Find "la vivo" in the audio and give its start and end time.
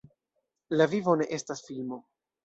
0.81-1.13